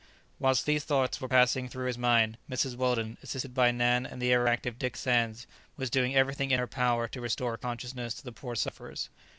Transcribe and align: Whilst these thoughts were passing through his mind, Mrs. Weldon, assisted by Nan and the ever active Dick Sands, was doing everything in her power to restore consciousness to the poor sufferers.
Whilst 0.39 0.65
these 0.65 0.83
thoughts 0.83 1.21
were 1.21 1.27
passing 1.27 1.69
through 1.69 1.85
his 1.85 1.95
mind, 1.95 2.39
Mrs. 2.49 2.75
Weldon, 2.75 3.19
assisted 3.21 3.53
by 3.53 3.69
Nan 3.69 4.07
and 4.07 4.19
the 4.19 4.33
ever 4.33 4.47
active 4.47 4.79
Dick 4.79 4.97
Sands, 4.97 5.45
was 5.77 5.91
doing 5.91 6.15
everything 6.15 6.49
in 6.49 6.57
her 6.57 6.65
power 6.65 7.07
to 7.09 7.21
restore 7.21 7.55
consciousness 7.55 8.15
to 8.15 8.23
the 8.23 8.31
poor 8.31 8.55
sufferers. 8.55 9.09